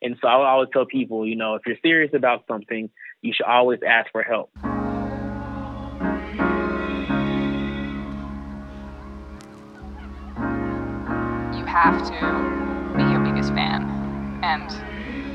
[0.00, 2.88] And so I always tell people, you know, if you're serious about something,
[3.20, 4.50] you should always ask for help.
[11.56, 13.82] You have to be your biggest fan.
[14.44, 14.70] And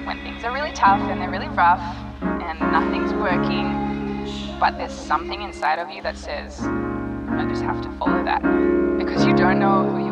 [0.08, 1.84] when things are really tough and they're really rough
[2.22, 7.92] and nothing's working, but there's something inside of you that says, I just have to
[7.98, 8.42] follow that.
[8.98, 10.03] Because you don't know who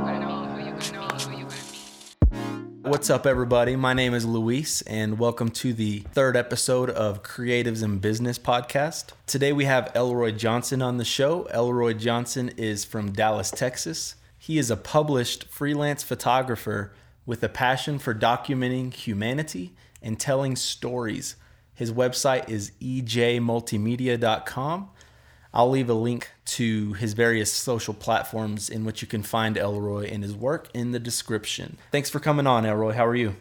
[2.83, 3.75] What's up, everybody?
[3.75, 9.11] My name is Luis, and welcome to the third episode of Creatives in Business podcast.
[9.27, 11.43] Today we have Elroy Johnson on the show.
[11.53, 14.15] Elroy Johnson is from Dallas, Texas.
[14.35, 16.91] He is a published freelance photographer
[17.23, 21.35] with a passion for documenting humanity and telling stories.
[21.75, 24.89] His website is ejmultimedia.com.
[25.53, 30.09] I'll leave a link to his various social platforms in which you can find Elroy
[30.09, 31.77] and his work in the description.
[31.91, 32.93] Thanks for coming on, Elroy.
[32.93, 33.35] How are you?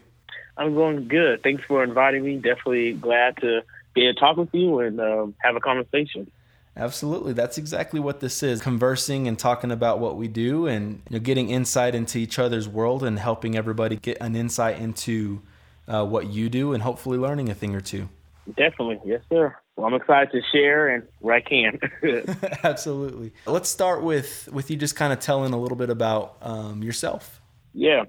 [0.57, 1.41] I'm going good.
[1.41, 2.35] Thanks for inviting me.
[2.35, 3.61] Definitely glad to
[3.93, 6.29] be able to talk with you and um, have a conversation.
[6.75, 7.33] Absolutely.
[7.33, 11.19] That's exactly what this is conversing and talking about what we do and you know,
[11.19, 15.41] getting insight into each other's world and helping everybody get an insight into
[15.87, 18.07] uh, what you do and hopefully learning a thing or two.
[18.55, 18.99] Definitely.
[19.05, 19.55] Yes, sir.
[19.75, 21.79] Well, I'm excited to share and where I can.
[22.63, 23.33] Absolutely.
[23.45, 27.41] Let's start with, with you just kind of telling a little bit about um, yourself.
[27.73, 28.03] Yeah.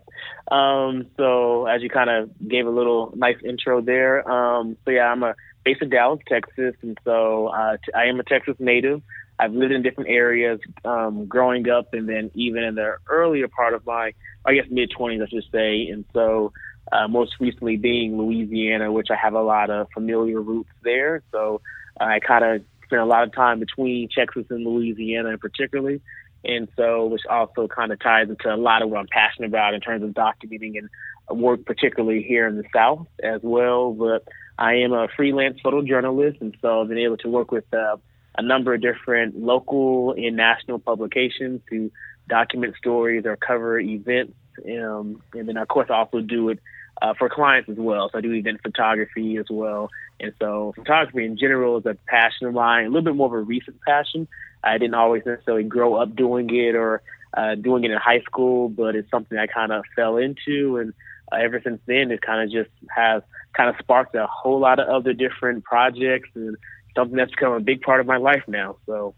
[0.50, 4.28] Um, so as you kind of gave a little nice intro there.
[4.28, 8.18] Um, so yeah, I'm a based in Dallas, Texas, and so uh, t- I am
[8.18, 9.02] a Texas native.
[9.38, 13.74] I've lived in different areas um, growing up, and then even in the earlier part
[13.74, 14.12] of my,
[14.44, 15.88] I guess, mid 20s, I should say.
[15.88, 16.52] And so,
[16.90, 21.22] uh, most recently being Louisiana, which I have a lot of familiar roots there.
[21.30, 21.60] So
[22.00, 26.00] I kind of spent a lot of time between Texas and Louisiana, particularly.
[26.44, 29.74] And so, which also kind of ties into a lot of what I'm passionate about
[29.74, 33.92] in terms of documenting and work, particularly here in the South as well.
[33.92, 34.26] But
[34.58, 37.96] I am a freelance photojournalist, and so I've been able to work with uh,
[38.36, 41.92] a number of different local and national publications to
[42.28, 44.34] document stories or cover events.
[44.66, 46.58] Um, and then, of course, I also do it
[47.00, 48.10] uh, for clients as well.
[48.10, 49.90] So I do event photography as well.
[50.20, 53.32] And so photography in general is a passion of mine, a little bit more of
[53.32, 54.28] a recent passion.
[54.62, 57.02] I didn't always necessarily grow up doing it or
[57.34, 60.76] uh, doing it in high school, but it's something I kind of fell into.
[60.76, 60.92] And
[61.32, 63.22] uh, ever since then, it kind of just has
[63.56, 66.56] kind of sparked a whole lot of other different projects and
[66.94, 68.76] something that's become a big part of my life now.
[68.86, 69.14] So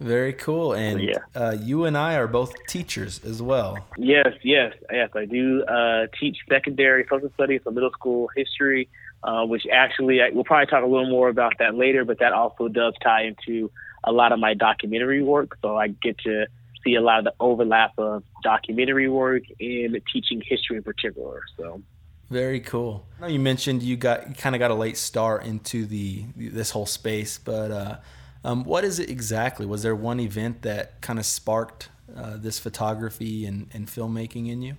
[0.00, 0.72] very cool.
[0.74, 1.14] And yeah.
[1.34, 3.78] uh, you and I are both teachers as well.
[3.96, 5.10] Yes, yes, yes.
[5.14, 8.88] I do uh, teach secondary social studies, so middle school history,
[9.24, 12.04] uh, which actually I, we'll probably talk a little more about that later.
[12.04, 13.70] But that also does tie into
[14.04, 15.58] a lot of my documentary work.
[15.62, 16.46] So I get to
[16.84, 21.42] see a lot of the overlap of documentary work and teaching history in particular.
[21.56, 21.82] So.
[22.30, 23.06] Very cool.
[23.18, 26.26] I know you mentioned you got you kind of got a late start into the
[26.36, 27.96] this whole space, but uh,
[28.44, 29.66] um, what is it exactly?
[29.66, 34.62] Was there one event that kind of sparked uh, this photography and, and filmmaking in
[34.62, 34.76] you?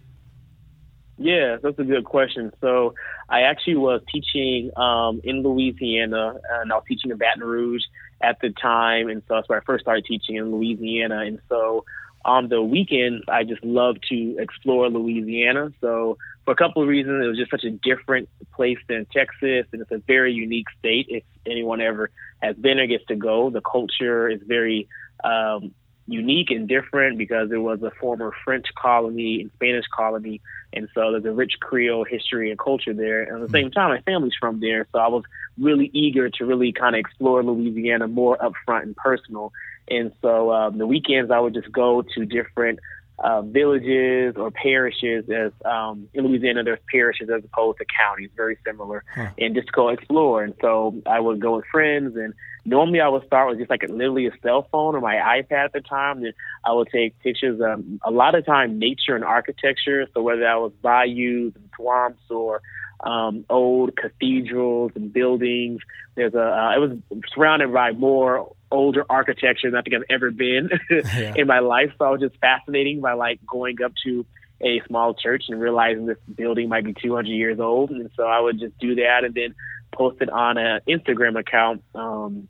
[1.17, 2.51] Yeah, that's a good question.
[2.61, 2.95] So
[3.27, 7.83] I actually was teaching um, in Louisiana, and I was teaching in Baton Rouge
[8.21, 11.19] at the time, and so that's where I first started teaching in Louisiana.
[11.19, 11.83] And so
[12.25, 15.71] on the weekend, I just love to explore Louisiana.
[15.81, 19.65] So for a couple of reasons, it was just such a different place than Texas,
[19.71, 21.07] and it's a very unique state.
[21.09, 22.09] If anyone ever
[22.41, 24.87] has been or gets to go, the culture is very
[25.23, 25.73] um,
[26.07, 30.41] unique and different because it was a former French colony and Spanish colony,
[30.73, 33.23] and so there's a rich Creole history and culture there.
[33.23, 35.23] And at the same time, my family's from there, so I was
[35.57, 39.51] really eager to really kind of explore Louisiana more upfront and personal.
[39.89, 42.79] And so um, the weekends, I would just go to different
[43.19, 45.29] uh, villages or parishes.
[45.29, 49.29] As um, in Louisiana, there's parishes as opposed to counties, very similar, huh.
[49.37, 50.43] and just go explore.
[50.43, 52.33] And so I would go with friends, and
[52.65, 55.65] normally I would start with just like a, literally a cell phone or my iPad
[55.65, 56.21] at the time.
[56.21, 56.33] Then
[56.63, 57.59] I would take pictures.
[57.61, 60.07] Um, a lot of time, nature and architecture.
[60.13, 62.61] So whether that was bayous and swamps or
[63.01, 65.81] um, old cathedrals and buildings.
[66.15, 66.97] There's a uh, it was
[67.33, 71.33] surrounded by more older architecture than I think I've ever been yeah.
[71.35, 71.91] in my life.
[71.97, 74.25] So I was just fascinating by like going up to
[74.61, 77.91] a small church and realizing this building might be 200 years old.
[77.91, 79.55] And so I would just do that and then
[79.91, 82.47] post it on an Instagram account um,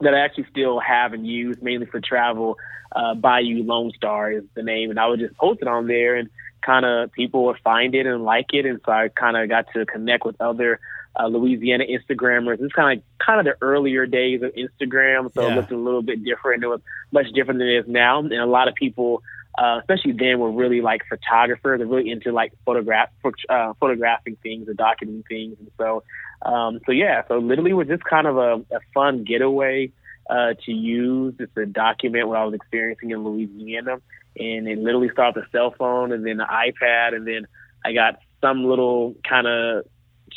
[0.00, 2.56] that I actually still have and use mainly for travel.
[2.94, 6.14] Uh, Bayou Lone Star is the name, and I would just post it on there
[6.14, 6.30] and
[6.64, 9.66] kind of people would find it and like it, and so I kind of got
[9.74, 10.80] to connect with other
[11.18, 12.60] uh, Louisiana Instagrammers.
[12.60, 15.52] It's kind of kind of the earlier days of Instagram, so yeah.
[15.52, 16.64] it looked a little bit different.
[16.64, 16.80] It was
[17.12, 19.22] much different than it is now, and a lot of people
[19.56, 21.78] uh, especially then, were really like photographers.
[21.78, 23.10] They're really into like photograph,
[23.48, 25.56] uh, photographing things and documenting things.
[25.60, 26.02] And so,
[26.42, 29.92] um, so yeah, so literally was just kind of a, a fun getaway
[30.28, 33.98] uh, to use just to document what I was experiencing in Louisiana.
[34.36, 37.46] And it literally started with a cell phone and then the iPad, and then
[37.84, 39.84] I got some little kind of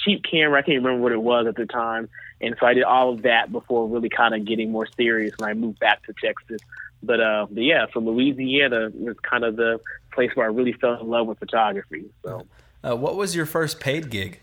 [0.07, 0.59] cheap camera.
[0.59, 2.09] I can't remember what it was at the time.
[2.39, 5.49] And so I did all of that before really kind of getting more serious when
[5.49, 6.61] I moved back to Texas.
[7.03, 9.79] But, uh, but yeah, so Louisiana was kind of the
[10.13, 12.05] place where I really fell in love with photography.
[12.23, 12.47] So,
[12.83, 14.39] uh, what was your first paid gig?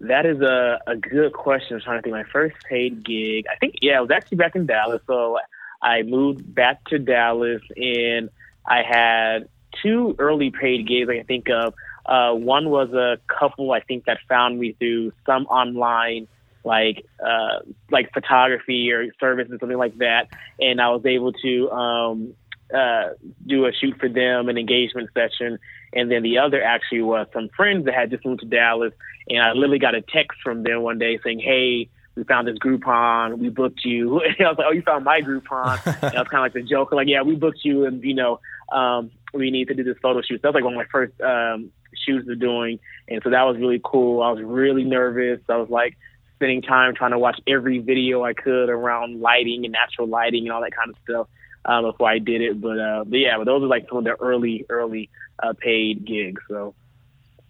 [0.00, 1.76] That is a, a good question.
[1.76, 2.14] I'm trying to think.
[2.14, 5.02] My first paid gig, I think, yeah, it was actually back in Dallas.
[5.06, 5.38] So
[5.82, 8.30] I moved back to Dallas and
[8.66, 9.48] I had
[9.82, 11.74] two early paid gigs I can think of.
[12.06, 16.28] Uh, one was a couple I think that found me through some online
[16.64, 17.60] like uh,
[17.90, 22.34] like photography or services something like that, and I was able to um,
[22.74, 23.10] uh,
[23.46, 25.58] do a shoot for them, an engagement session,
[25.92, 28.92] and then the other actually was some friends that had just moved to Dallas,
[29.28, 32.58] and I literally got a text from them one day saying, "Hey." We found this
[32.58, 33.38] Groupon.
[33.38, 34.20] We booked you.
[34.38, 36.52] And I was like, "Oh, you found my Groupon." and I was kind of like
[36.52, 38.40] the joke, like, "Yeah, we booked you, and you know,
[38.72, 40.86] um, we need to do this photo shoot." So that was like one of my
[40.90, 41.70] first um,
[42.06, 42.78] shoots of doing,
[43.08, 44.22] and so that was really cool.
[44.22, 45.40] I was really nervous.
[45.48, 45.96] I was like,
[46.40, 50.52] spending time trying to watch every video I could around lighting and natural lighting and
[50.52, 51.26] all that kind of stuff
[51.66, 52.58] uh, before I did it.
[52.58, 55.10] But, uh, but yeah, but those are like some of the early, early
[55.42, 56.40] uh, paid gigs.
[56.48, 56.74] So,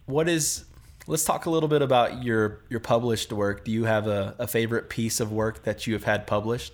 [0.07, 0.65] what is?
[1.07, 3.63] Let's talk a little bit about your your published work.
[3.63, 6.73] Do you have a, a favorite piece of work that you have had published?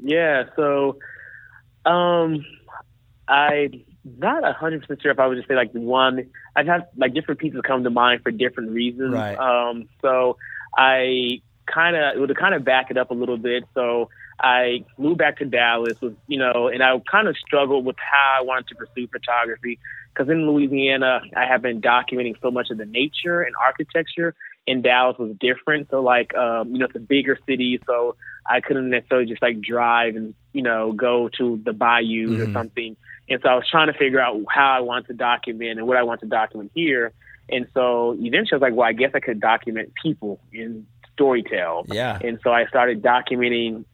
[0.00, 0.44] Yeah.
[0.56, 0.98] So,
[1.86, 2.44] um,
[3.28, 3.70] I
[4.18, 6.30] not a hundred percent sure if I would just say like one.
[6.56, 9.12] I've had like different pieces come to mind for different reasons.
[9.12, 9.36] Right.
[9.36, 10.36] Um, so
[10.76, 13.64] I kind of to kind of back it up a little bit.
[13.74, 14.08] So
[14.40, 18.38] I moved back to Dallas with you know, and I kind of struggled with how
[18.40, 19.78] I wanted to pursue photography
[20.12, 24.34] because in Louisiana I have been documenting so much of the nature and architecture.
[24.66, 25.88] In Dallas was different.
[25.90, 28.16] So like um, you know, it's a bigger city, so
[28.48, 32.42] I couldn't necessarily just like drive and you know go to the bayou mm-hmm.
[32.42, 32.96] or something.
[33.28, 35.96] And so I was trying to figure out how I want to document and what
[35.96, 37.12] I want to document here.
[37.50, 40.86] And so eventually I was like, well, I guess I could document people in
[41.18, 41.92] Storytell.
[41.92, 42.18] Yeah.
[42.22, 43.84] And so I started documenting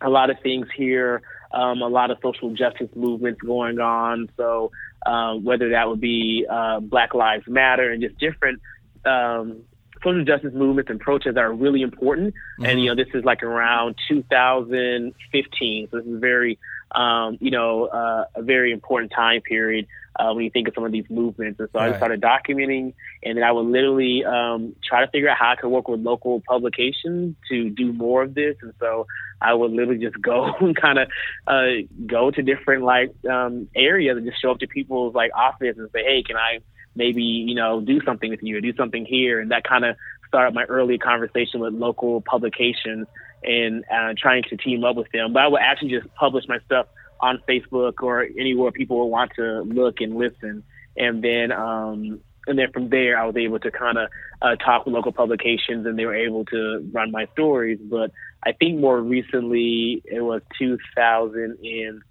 [0.00, 1.22] a lot of things here,
[1.52, 4.28] um, a lot of social justice movements going on.
[4.36, 4.72] So
[5.06, 8.60] um, whether that would be uh, Black Lives Matter and just different
[9.04, 9.62] um,
[10.06, 12.34] social justice movements and protests are really important.
[12.34, 12.66] Mm-hmm.
[12.66, 15.88] And, you know, this is like around 2015.
[15.90, 16.58] So this is very,
[16.94, 19.86] um, you know, uh, a very important time period
[20.18, 21.60] uh, when you think of some of these movements.
[21.60, 21.92] And so right.
[21.92, 25.56] I started documenting, and then I would literally um, try to figure out how I
[25.56, 28.56] could work with local publications to do more of this.
[28.62, 29.06] And so
[29.40, 31.08] I would literally just go and kind of
[31.46, 35.76] uh, go to different like um, areas and just show up to people's like office
[35.76, 36.60] and say, hey, can I
[36.96, 39.40] maybe you know do something with you or do something here?
[39.40, 39.96] And that kind of
[40.28, 43.06] started my early conversation with local publications
[43.42, 45.32] and uh, trying to team up with them.
[45.32, 46.86] But I would actually just publish my stuff
[47.20, 50.64] on Facebook or anywhere people would want to look and listen.
[50.96, 54.08] And then, um, and then from there, I was able to kind of
[54.40, 57.78] uh, talk with local publications, and they were able to run my stories.
[57.82, 58.12] But
[58.44, 62.02] I think more recently, it was 2000 and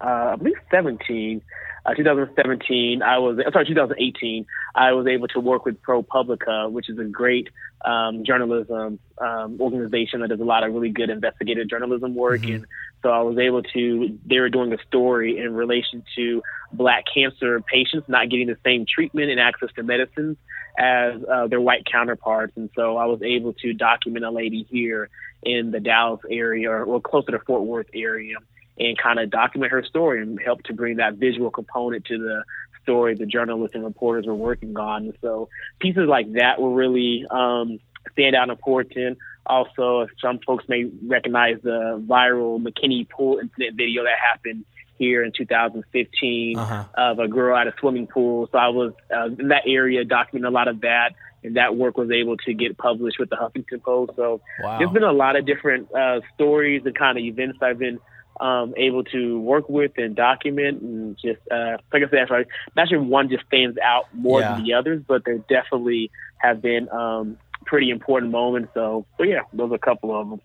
[0.00, 1.42] uh, I believe 17
[1.86, 6.98] uh, 2017, I was sorry, 2018, I was able to work with ProPublica, which is
[6.98, 7.48] a great
[7.84, 12.42] um, journalism um, organization that does a lot of really good investigative journalism work.
[12.42, 12.54] Mm-hmm.
[12.56, 12.66] And
[13.02, 14.18] so I was able to.
[14.26, 18.84] They were doing a story in relation to black cancer patients not getting the same
[18.86, 20.36] treatment and access to medicines
[20.78, 22.52] as uh, their white counterparts.
[22.56, 25.08] And so I was able to document a lady here
[25.42, 28.36] in the Dallas area or, or closer to Fort Worth area
[28.80, 32.42] and kind of document her story and help to bring that visual component to the
[32.82, 35.12] story the journalists and reporters were working on.
[35.20, 37.78] So pieces like that were really um,
[38.12, 39.18] stand out important.
[39.46, 44.64] Also, some folks may recognize the viral McKinney pool incident video that happened
[44.98, 46.84] here in 2015 uh-huh.
[46.94, 48.48] of a girl at a swimming pool.
[48.52, 51.10] So I was uh, in that area documenting a lot of that
[51.42, 54.12] and that work was able to get published with the Huffington Post.
[54.16, 54.78] So wow.
[54.78, 57.98] there's been a lot of different uh, stories and kind of events I've been
[58.40, 62.88] um, able to work with and document and just uh, like I said, sorry, not
[62.88, 64.54] sure one just stands out more yeah.
[64.54, 68.70] than the others, but there definitely have been um, pretty important moments.
[68.74, 70.40] So, so yeah, those are a couple of them.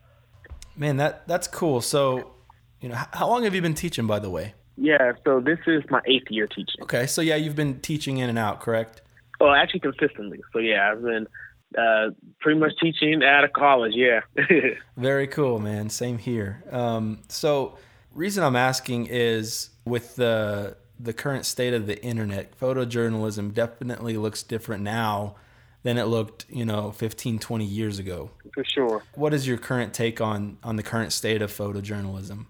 [0.75, 1.79] Man, that that's cool.
[1.81, 2.31] So,
[2.81, 4.53] you know, how long have you been teaching, by the way?
[4.77, 6.81] Yeah, so this is my eighth year teaching.
[6.81, 9.01] Okay, so yeah, you've been teaching in and out, correct?
[9.39, 10.41] Oh, actually, consistently.
[10.51, 11.27] So yeah, I've been
[11.77, 13.93] uh, pretty much teaching out of college.
[13.95, 14.21] Yeah.
[14.97, 15.89] Very cool, man.
[15.89, 16.63] Same here.
[16.71, 17.77] Um, so
[18.13, 24.43] reason I'm asking is with the the current state of the internet, photojournalism definitely looks
[24.43, 25.35] different now
[25.83, 28.31] than it looked, you know, 15, 20 years ago.
[28.53, 29.03] For sure.
[29.13, 32.45] What is your current take on on the current state of photojournalism?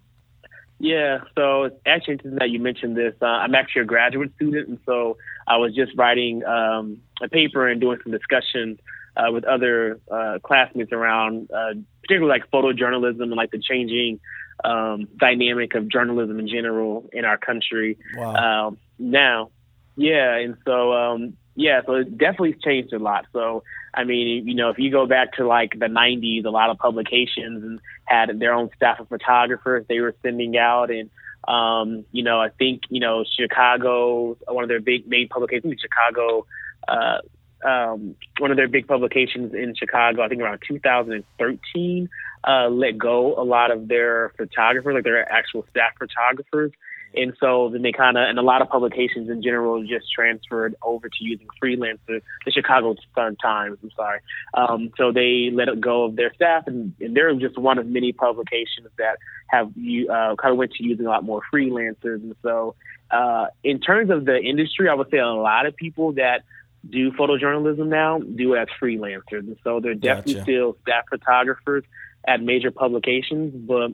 [0.78, 3.14] Yeah, so it's actually interesting that you mentioned this.
[3.22, 5.18] Uh, I'm actually a graduate student, and so
[5.48, 8.78] I was just writing um, a paper and doing some discussion
[9.18, 14.20] uh, with other uh, classmates around, uh, particularly like photojournalism and like the changing
[14.64, 18.68] um, dynamic of journalism in general in our country wow.
[18.68, 19.50] um, now.
[19.98, 23.26] Yeah, and so um, yeah, so it definitely changed a lot.
[23.32, 26.70] So I mean, you know, if you go back to like the '90s, a lot
[26.70, 31.10] of publications and had their own staff of photographers they were sending out, and
[31.48, 36.46] um, you know, I think you know Chicago, one of their big main publications, Chicago.
[36.88, 37.20] Uh,
[37.66, 42.10] um, one of their big publications in Chicago, I think around 2013,
[42.48, 46.72] uh, let go a lot of their photographers, like their actual staff photographers.
[47.16, 50.76] And so then they kind of, and a lot of publications in general just transferred
[50.82, 54.20] over to using freelancers, the Chicago Sun Times, I'm sorry.
[54.54, 58.12] Um, so they let go of their staff, and, and they're just one of many
[58.12, 59.18] publications that
[59.48, 62.22] have uh, kind of went to using a lot more freelancers.
[62.22, 62.76] And so,
[63.12, 66.44] uh, in terms of the industry, I would say a lot of people that
[66.90, 69.40] do photojournalism now do as freelancers.
[69.40, 70.44] And so they're definitely Gotcha.
[70.44, 71.84] still staff photographers
[72.28, 73.92] at major publications, but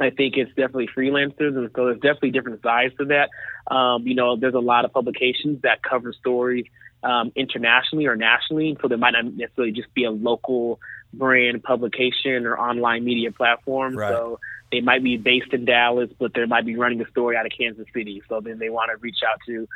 [0.00, 3.30] I think it's definitely freelancers, and so there's definitely different sides to that.
[3.74, 6.66] Um, you know, there's a lot of publications that cover stories
[7.02, 10.78] um, internationally or nationally, so there might not necessarily just be a local
[11.12, 13.96] brand publication or online media platform.
[13.96, 14.10] Right.
[14.10, 17.46] So they might be based in Dallas, but they might be running a story out
[17.46, 18.22] of Kansas City.
[18.28, 19.66] So then they want to reach out to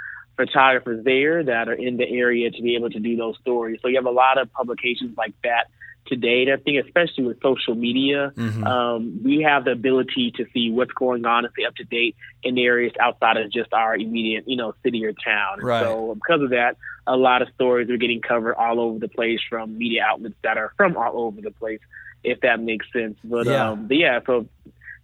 [0.42, 3.78] photographers there that are in the area to be able to do those stories.
[3.82, 5.64] So you have a lot of publications like that
[6.06, 6.42] today.
[6.42, 8.66] And I think especially with social media, Mhm.
[8.66, 12.16] um, we have the ability to see what's going on and stay up to date
[12.42, 15.60] in areas outside of just our immediate, you know, city or town.
[15.60, 15.80] Right.
[15.80, 19.40] So because of that, a lot of stories are getting covered all over the place
[19.48, 21.80] from media outlets that are from all over the place,
[22.24, 23.16] if that makes sense.
[23.22, 23.70] But Yeah.
[23.70, 24.46] um, but yeah, so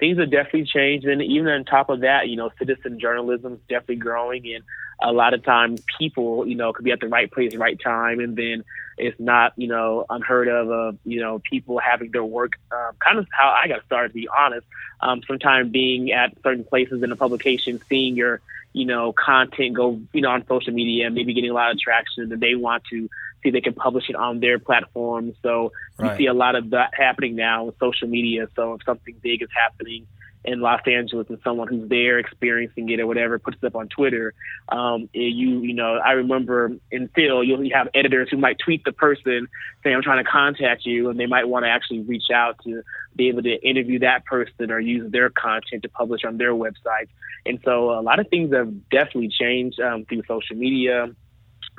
[0.00, 1.06] things have definitely changed.
[1.06, 4.42] And even on top of that, you know, citizen journalism is definitely growing.
[4.54, 4.64] And
[5.00, 8.20] a lot of times people, you know, could be at the right place, right time.
[8.20, 8.64] And then
[8.96, 13.18] it's not, you know, unheard of, of you know, people having their work, um, kind
[13.18, 14.66] of how I got started, to be honest.
[15.00, 18.40] Um, sometimes being at certain places in a publication, seeing your,
[18.72, 22.32] you know, content go, you know, on social media, maybe getting a lot of traction,
[22.32, 23.08] and they want to
[23.42, 25.32] see they can publish it on their platform.
[25.42, 28.48] So you see a lot of that happening now with social media.
[28.56, 30.08] So if something big is happening
[30.48, 33.88] in Los Angeles and someone who's there experiencing it or whatever puts it up on
[33.88, 34.32] Twitter,
[34.70, 38.82] um, you you know I remember in Phil you'll you have editors who might tweet
[38.84, 39.46] the person
[39.84, 42.82] saying I'm trying to contact you, and they might want to actually reach out to
[43.14, 47.08] be able to interview that person or use their content to publish on their website.
[47.44, 51.08] And so a lot of things have definitely changed um, through social media.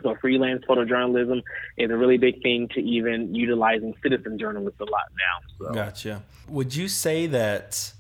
[0.04, 1.42] So freelance photojournalism
[1.78, 5.66] is a really big thing to even utilizing citizen journalists a lot now.
[5.66, 5.74] So.
[5.74, 6.24] Gotcha.
[6.48, 7.94] Would you say that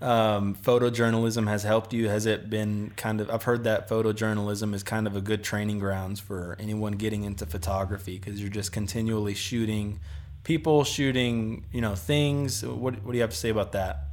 [0.00, 2.08] um, photojournalism has helped you?
[2.08, 3.30] Has it been kind of?
[3.30, 7.46] I've heard that photojournalism is kind of a good training grounds for anyone getting into
[7.46, 10.00] photography because you're just continually shooting
[10.44, 12.64] people, shooting you know things.
[12.64, 14.04] What What do you have to say about that?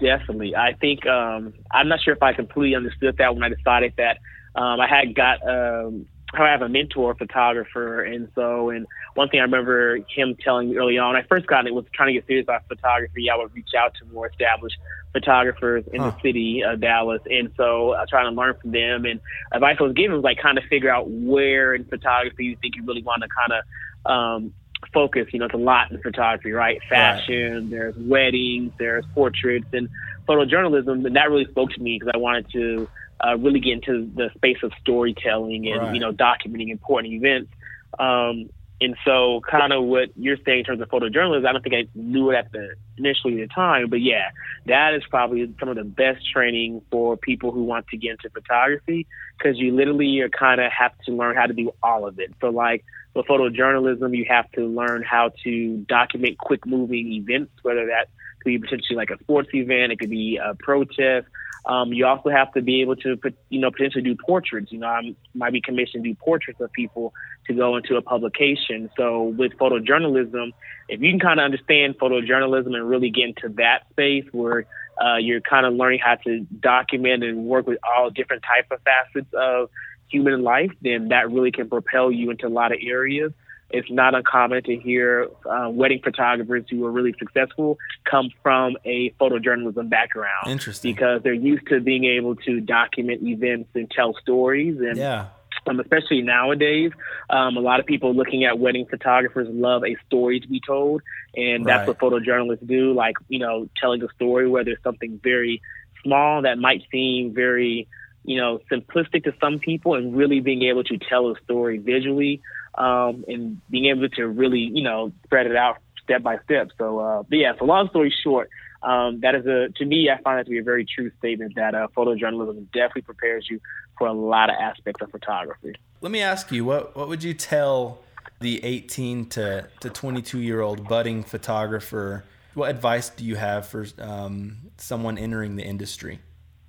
[0.00, 0.54] Definitely.
[0.54, 4.18] I think um, I'm not sure if I completely understood that when I decided that
[4.54, 9.40] um, I had got um, I have a mentor photographer, and so and one thing
[9.40, 12.26] I remember him telling me early on, I first got it was trying to get
[12.26, 13.28] serious about photography.
[13.28, 14.76] I would reach out to more established
[15.12, 16.10] photographers in Huh.
[16.10, 19.04] the city of Dallas, and so I trying to learn from them.
[19.04, 19.20] And
[19.52, 22.74] advice I was given was like kind of figure out where in photography you think
[22.76, 24.54] you really want to kind of um,
[24.92, 25.26] focus.
[25.32, 26.78] You know, it's a lot in photography, right?
[26.88, 29.88] Fashion, there's weddings, there's portraits, and
[30.28, 31.06] photojournalism.
[31.06, 32.88] And that really spoke to me because I wanted to
[33.24, 35.94] uh, really get into the space of storytelling and Right.
[35.94, 37.50] you know documenting important events.
[37.98, 38.48] Um,
[38.82, 41.86] and so, kind of what you're saying in terms of photojournalism, I don't think I
[41.94, 44.30] knew it at the initially at the time, but yeah,
[44.66, 48.28] that is probably some of the best training for people who want to get into
[48.30, 49.06] photography
[49.38, 52.18] because you literally uh, are kind of have to learn how to do all of
[52.18, 52.34] it.
[52.40, 52.84] So, like
[53.14, 58.08] with photojournalism, you have to learn how to document quick moving events, whether that
[58.42, 61.26] could be potentially like a sports event, it could be a protest.
[61.64, 63.16] Um, you also have to be able to,
[63.48, 64.72] you know, potentially do portraits.
[64.72, 67.14] You know, I might be commissioned to do portraits of people
[67.46, 68.90] to go into a publication.
[68.96, 70.52] So with photojournalism,
[70.88, 74.66] if you can kind of understand photojournalism and really get into that space where
[75.00, 78.80] uh, you're kind of learning how to document and work with all different type of
[78.82, 79.70] facets of
[80.08, 83.32] human life, then that really can propel you into a lot of areas.
[83.72, 87.78] It's not uncommon to hear uh, wedding photographers who are really successful
[88.10, 90.46] come from a photojournalism background.
[90.46, 90.94] Interesting.
[90.94, 94.78] Because they're used to being able to document events and tell stories.
[94.78, 95.28] And yeah.
[95.64, 96.90] Um, especially nowadays,
[97.30, 101.02] um, a lot of people looking at wedding photographers love a story to be told,
[101.36, 102.00] and that's Right.
[102.00, 102.92] what photojournalists do.
[102.92, 105.62] Like you know, telling a story where there's something very
[106.02, 107.86] small that might seem very
[108.24, 112.40] you know simplistic to some people, and really being able to tell a story visually,
[112.76, 116.68] um, and being able to really you know spread it out step by step.
[116.78, 117.52] So, uh, but yeah.
[117.58, 118.50] So long story short.
[118.82, 121.54] Um, that is a to me, I find that to be a very true statement
[121.54, 123.60] that uh, photojournalism definitely prepares you
[123.96, 125.74] for a lot of aspects of photography.
[126.00, 128.00] Let me ask you, what what would you tell
[128.40, 132.24] the 18 to, to 22 year old budding photographer?
[132.54, 136.18] What advice do you have for um, someone entering the industry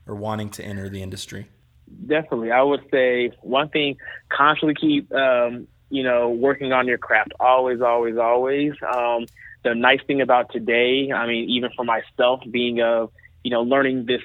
[0.08, 1.48] or wanting to enter the industry?
[2.08, 3.98] Definitely, I would say one thing:
[4.30, 7.34] constantly keep um, you know working on your craft.
[7.40, 8.74] Always, always, always.
[8.82, 9.26] Um,
[9.64, 13.08] the nice thing about today, I mean, even for myself, being a
[13.44, 14.22] you know learning this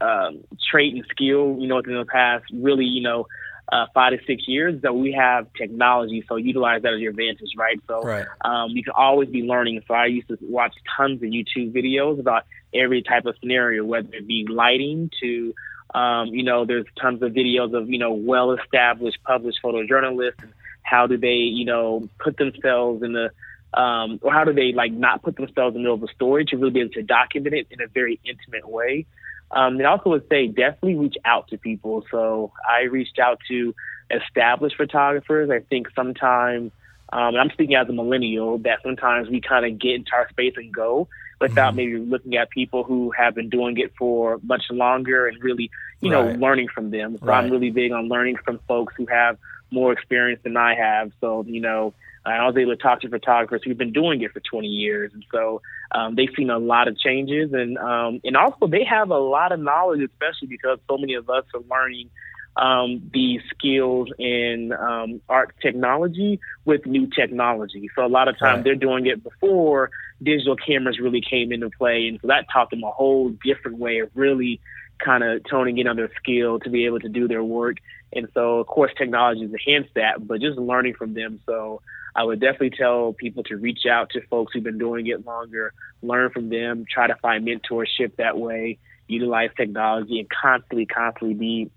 [0.00, 3.26] um, trait and skill, you know, within the past really, you know,
[3.72, 7.50] uh, five to six years, that we have technology, so utilize that as your advantage,
[7.56, 7.78] right?
[7.88, 8.26] So Right.
[8.44, 9.82] um, you can always be learning.
[9.86, 14.08] So I used to watch tons of YouTube videos about every type of scenario, whether
[14.12, 15.52] it be lighting to,
[15.94, 20.52] um, you know, there's tons of videos of, you know, well-established published photojournalists and
[20.88, 23.30] how do they, you know, put themselves in the,
[23.78, 26.44] um, or how do they like not put themselves in the middle of a story
[26.46, 29.06] to really be able to document it in a very intimate way.
[29.50, 32.04] Um, and I also would say definitely reach out to people.
[32.10, 33.74] So I reached out to
[34.10, 35.50] established photographers.
[35.50, 36.72] I think sometimes,
[37.12, 40.28] um, and I'm speaking as a millennial, that sometimes we kind of get into our
[40.30, 41.08] space and go
[41.40, 41.76] without Mhm.
[41.76, 46.10] maybe looking at people who have been doing it for much longer and really, you
[46.10, 47.16] know, learning from them.
[47.18, 47.44] So Right.
[47.44, 49.38] I'm really big on learning from folks who have
[49.70, 51.12] more experience than I have.
[51.20, 51.94] So, you know,
[52.24, 55.24] I was able to talk to photographers who've been doing it for 20 years, and
[55.32, 59.18] so um, they've seen a lot of changes, and um, and also they have a
[59.18, 62.10] lot of knowledge, especially because so many of us are learning
[62.56, 67.88] um, these skills in um, art technology with new technology.
[67.94, 68.64] So a lot of times Right.
[68.64, 69.90] they're doing it before
[70.22, 74.00] digital cameras really came into play, and so that taught them a whole different way
[74.00, 74.60] of really
[74.98, 77.78] kind of toning in on their skill to be able to do their work.
[78.12, 81.40] And so, of course, technology has enhanced that, but just learning from them.
[81.46, 81.82] So
[82.14, 85.72] I would definitely tell people to reach out to folks who've been doing it longer,
[86.02, 91.70] learn from them, try to find mentorship that way, utilize technology, and constantly, constantly be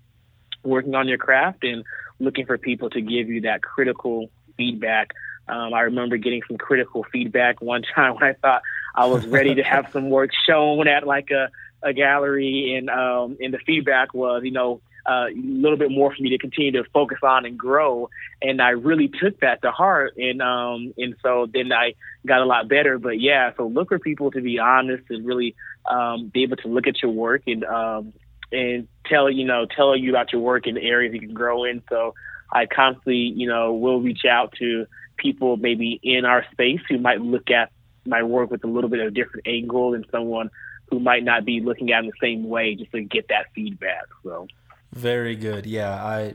[0.62, 1.84] working on your craft and
[2.18, 5.12] looking for people to give you that critical feedback.
[5.48, 8.62] Um, I remember getting some critical feedback one time when I thought
[8.94, 11.50] I was ready to have some work shown at like a,
[11.82, 16.14] a gallery, and um, and the feedback was, you know, uh, a little bit more
[16.14, 18.08] for me to continue to focus on and grow.
[18.40, 21.94] And I really took that to heart, and um, and so then I
[22.26, 22.98] got a lot better.
[22.98, 25.54] But yeah, so look for people to be honest and really
[25.90, 28.12] um, be able to look at your work and um,
[28.52, 31.82] and tell you know tell you about your work and areas you can grow in.
[31.88, 32.14] So
[32.52, 37.20] I constantly you know will reach out to people maybe in our space who might
[37.20, 37.70] look at
[38.04, 40.50] my work with a little bit of a different angle than someone
[40.92, 43.46] who might not be looking at it in the same way just to get that
[43.54, 44.04] feedback.
[44.22, 44.46] So
[44.92, 45.64] Very good.
[45.64, 46.34] Yeah, I,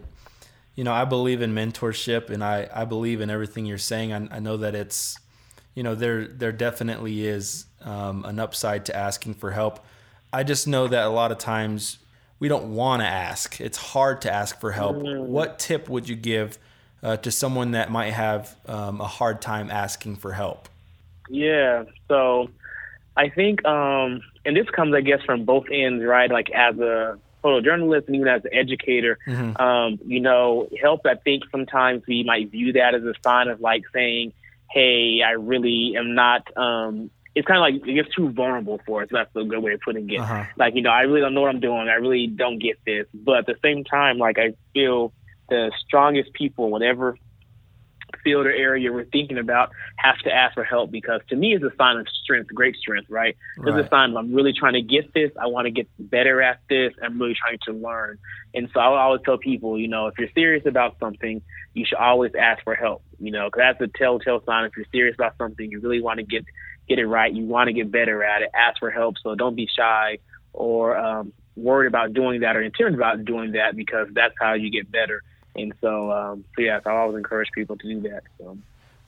[0.73, 4.11] you know, I believe in mentorship, and I I believe in everything you're saying.
[4.11, 5.19] I, I know that it's,
[5.75, 9.85] you know, there there definitely is um, an upside to asking for help.
[10.33, 11.99] I just know that a lot of times
[12.39, 13.61] we don't want to ask.
[13.61, 14.97] It's hard to ask for help.
[14.97, 16.57] What tip would you give
[17.03, 20.67] uh, to someone that might have um, a hard time asking for help?
[21.29, 21.83] Yeah.
[22.07, 22.49] So
[23.17, 26.30] I think, um, and this comes, I guess, from both ends, right?
[26.30, 29.60] Like as a photojournalist and even as an educator, Mhm.
[29.60, 33.60] um, you know, help, I think sometimes we might view that as a sign of
[33.60, 34.34] like saying,
[34.71, 39.03] hey, I really am not, um, it's kind of like, it gets too vulnerable for
[39.03, 39.10] us.
[39.12, 40.19] That's a good way of putting it.
[40.19, 40.43] Uh-huh.
[40.56, 41.88] Like, you know, I really don't know what I'm doing.
[41.88, 43.06] I really don't get this.
[43.13, 45.13] But at the same time, like, I feel
[45.49, 47.17] the strongest people, whatever
[48.27, 51.63] field or area we're thinking about have to ask for help because to me it's
[51.63, 53.37] a sign of strength, great strength, right?
[53.65, 53.85] It's Right.
[53.85, 56.59] a sign of I'm really trying to get this, I want to get better at
[56.69, 58.17] this, I'm really trying to learn.
[58.53, 61.41] And so I always tell people, you know, if you're serious about something,
[61.73, 64.65] you should always ask for help, you know, because that's a telltale sign.
[64.65, 66.43] If you're serious about something, you really want to get
[66.87, 69.15] get it right, you want to get better at it, ask for help.
[69.23, 70.19] So don't be shy
[70.53, 74.71] or um, worried about doing that or intimidated about doing that because that's how you
[74.71, 75.21] get better.
[75.57, 78.23] And so, um, so yeah, so I always encourage people to do that.
[78.37, 78.57] So.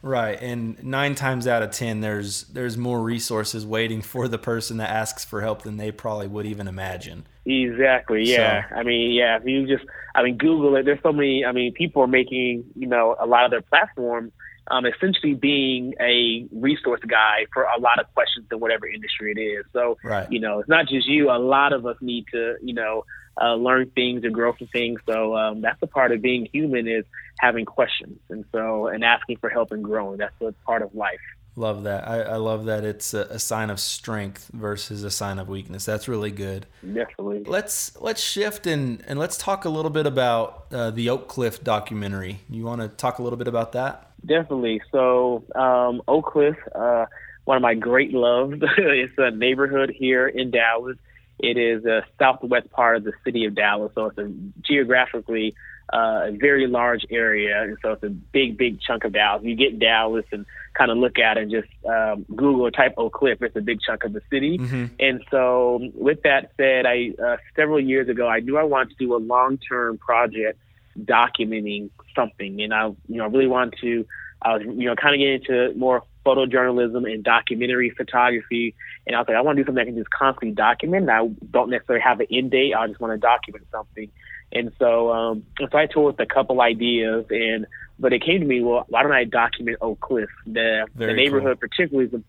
[0.02, 4.78] Right, and nine times out of ten, there's there's more resources waiting for the person
[4.78, 7.26] that asks for help than they probably would even imagine.
[7.46, 8.24] Exactly.
[8.24, 8.64] Yeah.
[8.74, 9.38] I mean, yeah.
[9.38, 9.84] If you just,
[10.16, 10.86] I mean, Google it.
[10.86, 11.44] There's so many.
[11.44, 14.32] I mean, people are making, you know, a lot of their platform
[14.72, 19.40] um, essentially being a resource guy for a lot of questions in whatever industry it
[19.40, 19.66] is.
[19.74, 20.32] So, right.
[20.32, 21.30] you know, it's not just you.
[21.30, 23.04] A lot of us need to, you know,
[23.42, 25.00] uh, learn things and grow from things.
[25.08, 27.06] So um, that's a part of being human is
[27.40, 30.18] having questions, and so and asking for help and growing.
[30.18, 31.20] That's a part of life.
[31.56, 32.08] Love that.
[32.08, 35.84] I, I love that it's a, a, sign of strength versus a sign of weakness.
[35.84, 36.68] That's really good.
[36.82, 37.44] Definitely.
[37.44, 41.62] Let's let's shift and and let's talk a little bit about uh, the Oak Cliff
[41.62, 42.40] documentary.
[42.50, 44.12] You want to talk a little bit about that?
[44.26, 44.82] Definitely.
[44.92, 47.08] So um, Oak Cliff, uh,
[47.44, 48.56] one of my great loves.
[48.78, 50.98] it's a neighborhood here in Dallas.
[51.40, 55.56] It is a southwest part of the city of Dallas, so it's a geographically
[55.92, 59.44] uh, a very large area, and so it's a big, big chunk of Dallas.
[59.44, 62.94] You get Dallas and kind of look at it and just um, Google or type
[62.98, 63.42] Oak Cliff.
[63.42, 64.60] It's a big chunk of the city.
[64.60, 64.86] Mm-hmm.
[65.00, 68.96] And so, with that said, I uh, several years ago I knew I wanted to
[69.04, 70.60] do a long-term project
[71.00, 74.06] documenting something, and I, you know, really wanted to.
[74.42, 78.76] I was, you know, kind of getting into more photojournalism and documentary photography.
[79.08, 81.10] And I was like, I want to do something I can just constantly document.
[81.10, 82.74] And I don't necessarily have an end date.
[82.76, 84.10] I just want to document something.
[84.52, 87.68] And so, um, so I told with a couple ideas, and
[88.00, 90.30] but it came to me, well, why don't I document Oak Cliff?
[90.46, 91.70] The Very the neighborhood, cool.
[91.70, 92.24] particularly, is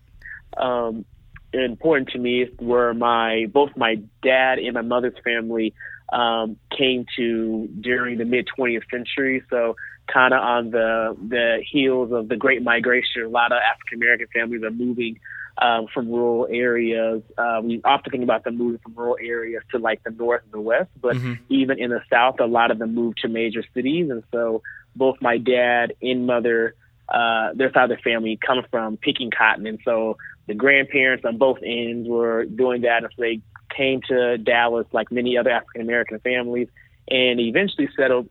[0.57, 1.05] um,
[1.55, 2.49] important to me.
[2.59, 5.73] Where my both my dad and my mother's family
[6.13, 9.43] um, came to during the mid 20th century.
[9.51, 9.77] So
[10.13, 14.27] kind of on the the heels of the Great Migration, a lot of African American
[14.35, 15.19] families are moving
[15.61, 17.23] um, from rural areas.
[17.37, 20.53] Uh, we often think about them moving from rural areas to like the north and
[20.53, 21.39] the west, but Mhm.
[21.49, 24.11] even in the south, a lot of them moved to major cities.
[24.11, 24.63] And so
[24.97, 26.75] both my dad and mother,
[27.09, 31.37] uh, their side of the family, come from picking cotton, and so the grandparents on
[31.37, 33.05] both ends were doing that.
[33.05, 33.41] And so they
[33.77, 36.69] came to Dallas, like many other African American families,
[37.09, 38.29] and eventually settled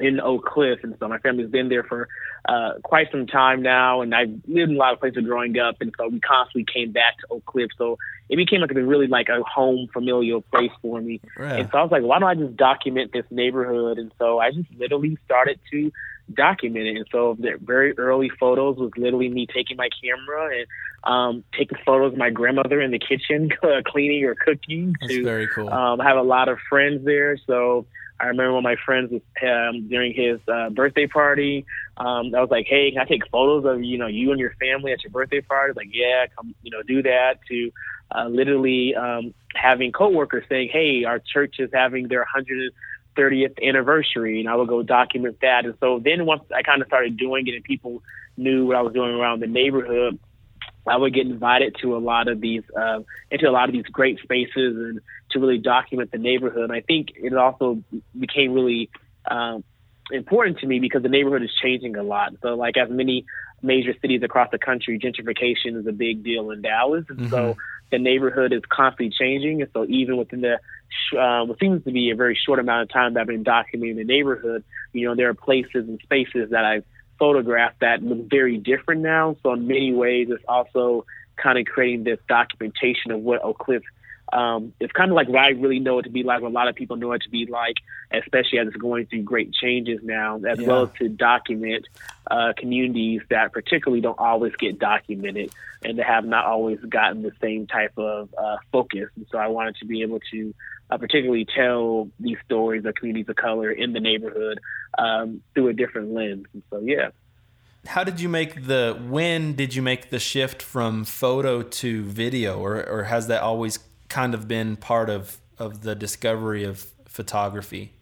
[0.00, 0.80] in Oak Cliff.
[0.82, 2.08] And so my family's been there for
[2.48, 5.76] uh, quite some time now, and I've lived in a lot of places growing up,
[5.80, 7.70] and so we constantly came back to Oak Cliff.
[7.76, 11.20] So it became like a really like a home familial place for me.
[11.38, 11.54] Yeah.
[11.54, 13.98] And so I was like, why don't I just document this neighborhood?
[13.98, 15.92] And so I just literally started to
[16.34, 16.96] document it.
[16.96, 20.66] And so the very early photos was literally me taking my camera and
[21.04, 24.94] um, taking photos of my grandmother in the kitchen, uh, cleaning or cooking.
[25.00, 25.72] That's to very cool.
[25.72, 27.86] um, I have a lot of friends there, so
[28.20, 31.66] I remember one of my friends was um, during his uh, birthday party.
[31.96, 34.54] Um, I was like, "Hey, can I take photos of you know you and your
[34.60, 37.38] family at your birthday party?" Like, yeah, come you know do that.
[37.48, 37.70] To
[38.14, 42.26] uh, literally um, having coworkers saying, "Hey, our church is having their
[43.18, 45.64] 130th anniversary," and I would go document that.
[45.64, 48.02] And so then once I kind of started doing it, and people
[48.36, 50.18] knew what I was doing around the neighborhood,
[50.86, 53.00] I would get invited to a lot of these uh,
[53.30, 55.00] into a lot of these great spaces and
[55.30, 56.64] to really document the neighborhood.
[56.64, 57.82] And I think it also
[58.18, 58.90] became really
[59.30, 59.64] um,
[60.10, 62.32] important to me because the neighborhood is changing a lot.
[62.42, 63.26] So, like as many
[63.62, 67.56] major cities across the country, gentrification is a big deal in Dallas, and so
[67.90, 69.62] the neighborhood is constantly changing.
[69.62, 70.58] And so, even within the
[71.18, 73.96] uh, what seems to be a very short amount of time that I've been documenting
[73.96, 76.84] the neighborhood, you know, there are places and spaces that I've
[77.18, 79.36] photographed that look very different now.
[79.42, 81.04] So in many ways, it's also
[81.36, 83.82] kind of creating this documentation of what Oak Cliff
[84.32, 86.54] um, it's kind of like what I really know it to be like, what a
[86.54, 87.76] lot of people know it to be like,
[88.12, 90.66] especially as it's going through great changes now, as Yeah.
[90.68, 91.86] well as to document
[92.30, 95.50] uh, communities that particularly don't always get documented
[95.82, 99.08] and that have not always gotten the same type of uh, focus.
[99.16, 100.54] And so I wanted to be able to
[100.90, 104.58] uh, particularly tell these stories of communities of color in the neighborhood
[104.98, 106.46] um, through a different lens.
[106.52, 107.10] And so, yeah.
[107.86, 112.58] How did you make the when did you make the shift from photo to video
[112.58, 117.92] or or has that always kind of been part of of the discovery of photography?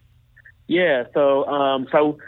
[0.67, 1.05] Yeah.
[1.15, 2.19] So, um, so,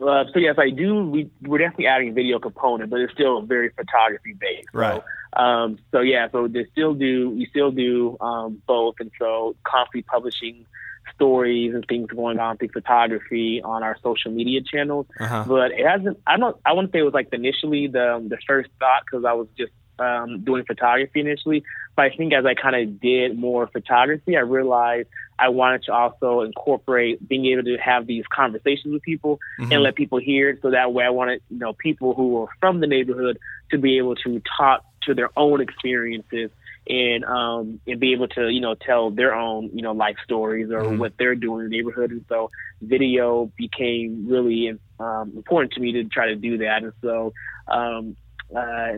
[0.00, 1.04] uh, so yes, I do.
[1.04, 4.68] We we're definitely adding a video component, but it's still very photography based.
[4.72, 5.02] Right.
[5.36, 6.28] So, um, so yeah.
[6.30, 7.30] So they still do.
[7.30, 10.66] We still do um, both, and so constantly publishing
[11.14, 15.06] stories and things going on through photography on our social media channels.
[15.18, 15.44] Uh-huh.
[15.46, 16.18] But it hasn't.
[16.26, 16.56] I don't.
[16.64, 19.72] I wouldn't say it was like initially the the first thought because I was just
[19.98, 21.62] um, doing photography initially.
[21.96, 25.92] But I think as I kind of did more photography, I realized I wanted to
[25.92, 29.72] also incorporate being able to have these conversations with people Mhm.
[29.72, 30.60] and let people hear it.
[30.62, 33.38] So that way, I wanted you know people who were from the neighborhood
[33.70, 36.50] to be able to talk to their own experiences
[36.88, 40.70] and um and be able to you know tell their own you know life stories
[40.70, 40.98] or Mhm.
[40.98, 42.10] what they're doing in the neighborhood.
[42.10, 42.50] And so
[42.80, 46.82] video became really um, important to me to try to do that.
[46.82, 47.32] And so
[47.68, 48.16] um,
[48.54, 48.92] uh,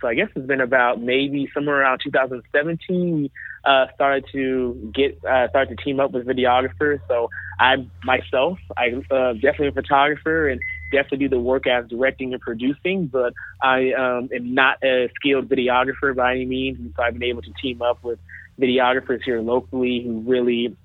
[0.00, 3.30] so I guess it's been about maybe somewhere around 2017 we
[3.64, 7.00] uh, started to get uh, started to team up with videographers.
[7.08, 10.60] So I myself, I uh, definitely a photographer and
[10.92, 15.48] definitely do the work as directing and producing, but I um, am not a skilled
[15.48, 16.78] videographer by any means.
[16.78, 18.18] And so I've been able to team up with
[18.60, 20.76] videographers here locally who really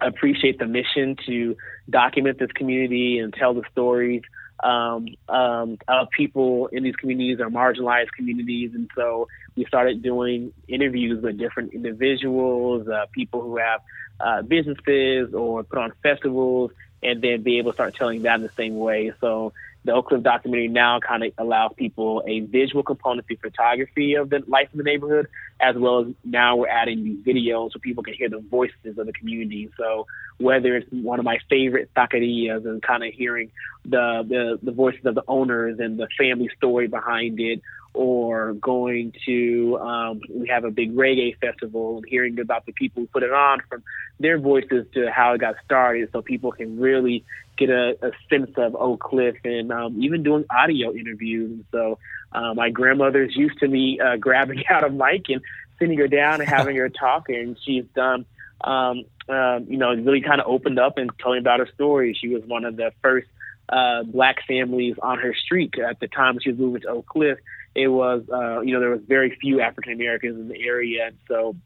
[0.00, 1.56] appreciate the mission to
[1.90, 4.22] document this community and tell the stories
[4.62, 5.78] um, um,
[6.16, 8.70] people in these communities or marginalized communities.
[8.74, 13.80] And so we started doing interviews with different individuals, uh, people who have
[14.20, 16.70] uh, businesses or put on festivals,
[17.02, 19.12] and then be able to start telling that in the same way.
[19.20, 19.52] So
[19.84, 24.30] the Oak Cliff documentary now kind of allows people a visual component through photography of
[24.30, 25.26] the life in the neighborhood,
[25.60, 29.06] as well as now we're adding these videos so people can hear the voices of
[29.06, 29.72] the community.
[29.76, 30.06] So
[30.38, 33.50] whether it's one of my favorite taquerias and kind of hearing
[33.84, 37.60] the, the, the voices of the owners and the family story behind it,
[37.94, 43.02] or going to um, we have a big reggae festival and hearing about the people
[43.02, 43.82] who put it on from
[44.18, 47.24] their voices to how it got started so people can really
[47.58, 51.50] get a, a sense of Oak Cliff and um, even doing audio interviews.
[51.50, 51.98] And so
[52.32, 55.42] uh, my grandmother's used to me uh, grabbing out a mic and
[55.78, 58.24] sitting her down and having her talk and she's done
[58.64, 62.16] um, um, you know really kind of opened up and telling about her story.
[62.18, 63.28] She was one of the first
[63.68, 65.74] uh, black families on her street.
[65.78, 67.38] At the time she was moving to Oak Cliff
[67.74, 71.16] it was uh, you know there was very few African Americans in the area, and
[71.28, 71.56] so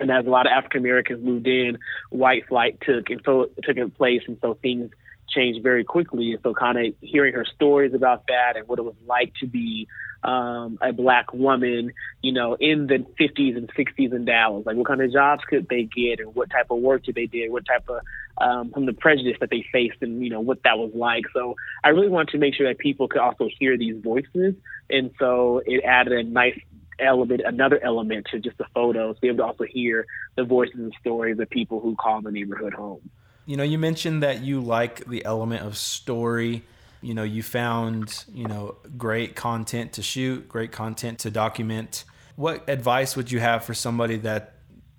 [0.00, 1.78] and as a lot of African Americans moved in,
[2.10, 4.90] white flight took and so took place, and so things
[5.28, 6.32] changed very quickly.
[6.32, 9.46] And so, kind of hearing her stories about that and what it was like to
[9.46, 9.86] be
[10.24, 14.86] um, a black woman, you know, in the 50s and 60s in Dallas, like what
[14.88, 17.64] kind of jobs could they get, and what type of work did they do, what
[17.66, 18.00] type of
[18.38, 21.24] um, from the prejudice that they faced, and you know what that was like.
[21.32, 24.54] So, I really wanted to make sure that people could also hear these voices,
[24.90, 26.58] and so it added a nice
[27.00, 30.06] element, another element to just the photos, be able to also hear
[30.36, 33.10] the voices and stories of people who call the neighborhood home.
[33.46, 36.64] You know, you mentioned that you like the element of story.
[37.00, 42.04] You know, you found, you know, great content to shoot, great content to document.
[42.36, 44.54] What advice would you have for somebody that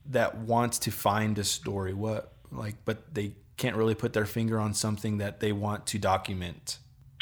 [0.07, 1.93] that wants to find a story?
[1.93, 5.99] What like but they can't really put their finger on something that they want to
[5.99, 6.79] document?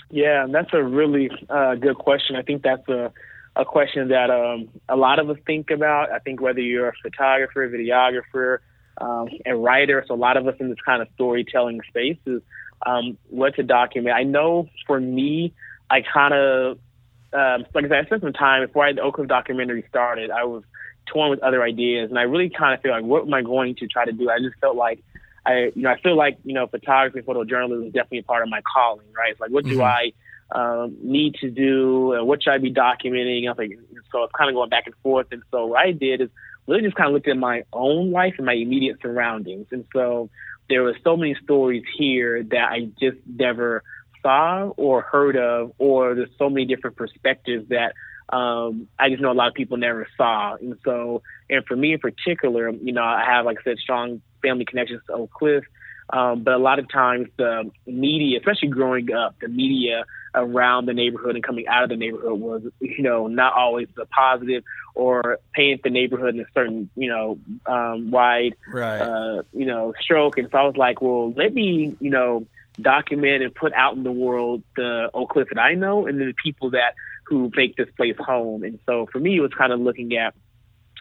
[0.09, 2.35] Yeah, that's a really uh, good question.
[2.35, 3.11] I think that's a
[3.57, 6.11] a question that um, a lot of us think about.
[6.11, 8.59] I think whether you're a photographer, videographer,
[8.99, 10.03] um, and writer.
[10.07, 12.41] So a lot of us in this kind of storytelling space is
[12.85, 14.15] um, what to document.
[14.15, 15.53] I know for me,
[15.89, 16.79] I kind of
[17.33, 20.31] um, like I said, I spent some time before I, the Oak Cliff documentary started.
[20.31, 20.63] I was
[21.07, 23.75] torn with other ideas, and I really kind of feel like, what am I going
[23.75, 24.29] to try to do?
[24.29, 25.03] I just felt like
[25.45, 28.49] I, you know, I feel like you know, photography, photojournalism is definitely a part of
[28.49, 29.31] my calling, right?
[29.31, 29.77] It's like, what mm-hmm.
[29.77, 30.11] do I
[30.51, 32.15] um, need to do?
[32.15, 33.49] Uh, what should I be documenting?
[33.49, 33.75] I think
[34.11, 34.23] so.
[34.23, 36.29] It's kind of going back and forth, and so what I did is
[36.67, 39.67] really just kind of looked at my own life and my immediate surroundings.
[39.71, 40.29] And so
[40.69, 43.83] there were so many stories here that I just never
[44.21, 47.93] saw or heard of, or there's so many different perspectives that
[48.29, 50.55] um, I just know a lot of people never saw.
[50.55, 54.21] And so, and for me in particular, you know, I have, like I said, strong
[54.41, 55.63] family connections to Oak Cliff.
[56.09, 60.93] Um, but a lot of times the media, especially growing up, the media around the
[60.93, 64.63] neighborhood and coming out of the neighborhood was, you know, not always the positive
[64.95, 68.99] or paint the neighborhood in a certain, you know, um, wide, right.
[68.99, 70.37] uh, you know, stroke.
[70.37, 72.45] And so I was like, well, let me, you know,
[72.79, 76.33] document and put out in the world the Oak Cliff that I know and the
[76.41, 76.93] people that
[77.25, 78.63] who make this place home.
[78.63, 80.33] And so for me, it was kind of looking at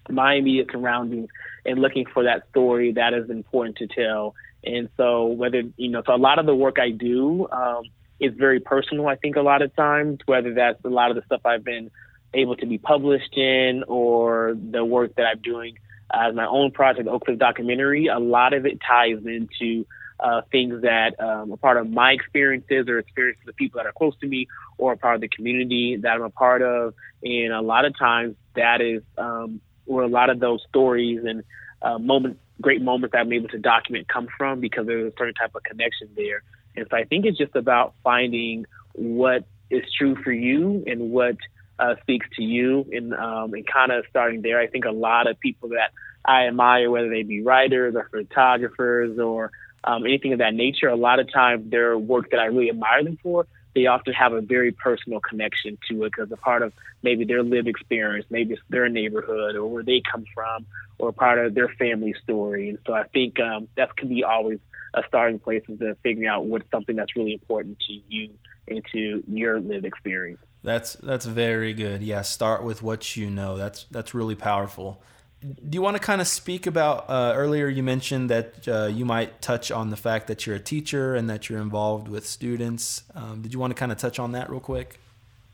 [0.08, 1.28] my immediate surroundings
[1.64, 4.34] and looking for that story that is important to tell.
[4.66, 7.85] And so whether, you know, so a lot of the work I do, um,
[8.18, 11.22] is very personal, I think, a lot of times, whether that's a lot of the
[11.26, 11.90] stuff I've been
[12.35, 15.79] able to be published in or the work that I'm doing
[16.12, 18.07] as my own project, Oak Cliff Documentary.
[18.07, 19.87] A lot of it ties into
[20.18, 23.87] uh, things that um, are part of my experiences or experiences of the people that
[23.87, 24.46] are close to me
[24.79, 26.94] or a part of the community that I'm a part of.
[27.22, 31.42] And a lot of times that is um, where a lot of those stories and
[31.83, 35.34] uh, moments, great moments that I'm able to document come from because there's a certain
[35.34, 36.42] type of connection there.
[36.76, 41.36] And so I think it's just about finding what is true for you and what
[41.78, 44.58] uh, speaks to you and, um, and kind of starting there.
[44.58, 45.90] I think a lot of people that
[46.24, 49.52] I admire, whether they be writers or photographers or
[49.84, 53.04] um, anything of that nature, a lot of times their work that I really admire
[53.04, 56.72] them for, they often have a very personal connection to it because a part of
[57.02, 60.64] maybe their lived experience, maybe it's their neighborhood or where they come from
[60.98, 62.70] or part of their family story.
[62.70, 64.58] And so I think um, that can be always
[64.94, 68.30] a starting place into figuring out what's something that's really important to you
[68.66, 70.40] and to your lived experience.
[70.62, 72.02] That's that's very good.
[72.02, 73.58] Yeah, start with what you know.
[73.58, 75.02] That's that's really powerful.
[75.46, 79.04] Do you want to kind of speak about uh, earlier you mentioned that uh, you
[79.04, 83.04] might touch on the fact that you're a teacher and that you're involved with students.
[83.14, 84.98] Um, did you want to kind of touch on that real quick?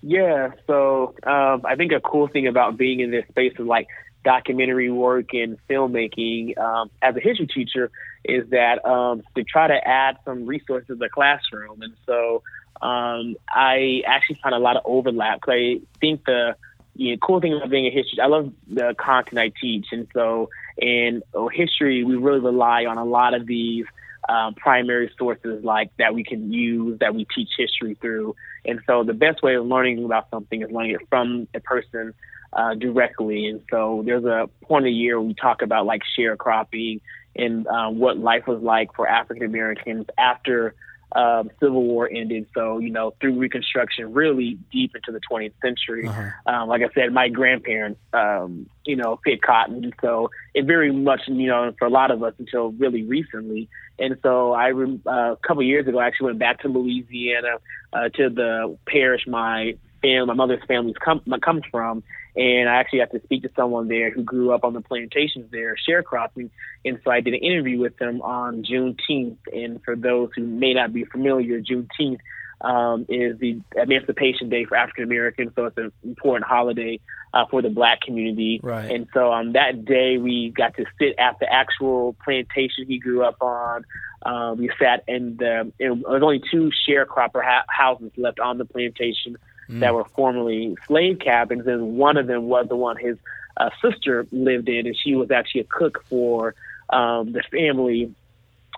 [0.01, 3.87] Yeah so um, i think a cool thing about being in this space of like
[4.25, 7.91] documentary work and filmmaking um, as a history teacher
[8.25, 11.83] is that um, to try to add some resources to the classroom.
[11.83, 12.43] And so
[12.81, 16.57] um, i actually find a lot of overlap because i think the
[16.95, 19.87] you know, cool thing about being a history, I love the content I teach.
[19.93, 23.85] And so in oh, history, we really rely on a lot of these
[24.29, 28.37] um, primary sources like that we can use that we teach history through.
[28.65, 32.15] And so the best way of learning about something is learning it from a person
[32.53, 33.47] uh, directly.
[33.47, 37.01] And so there's a point of year we talk about like sharecropping
[37.35, 40.75] and uh, what life was like for African Americans after
[41.15, 42.47] um, Civil War ended.
[42.55, 46.07] So, you know, through Reconstruction, really deep into the 20th century.
[46.07, 46.31] Uh-huh.
[46.47, 49.93] Um, like I said, my grandparents, um, you know, picked cotton.
[50.01, 53.69] So it very much, you know, for a lot of us until really recently.
[53.99, 57.59] And so I, uh, a couple years ago, I actually went back to Louisiana
[57.93, 62.03] uh, to the parish my family, my mother's family come, comes from,
[62.35, 65.51] and I actually got to speak to someone there who grew up on the plantations
[65.51, 66.51] there, sharecropping.
[66.85, 69.39] And so I did an interview with them on Juneteenth.
[69.53, 72.21] And for those who may not be familiar, Juneteenth
[72.63, 75.53] um, is the Emancipation Day for African Americans.
[75.55, 77.01] So it's an important holiday
[77.35, 78.61] uh, for the black community.
[78.63, 78.91] Right.
[78.91, 83.25] And so on that day, we got to sit at the actual plantation he grew
[83.25, 83.85] up on.
[84.25, 88.65] Um, we sat in the, it was only two sharecropper ha- houses left on the
[88.65, 89.37] plantation
[89.73, 89.81] mm.
[89.81, 93.17] that were formerly slave cabins, and one of them was the one his
[93.57, 96.55] uh, sister lived in, and she was actually a cook for
[96.91, 98.15] um, the family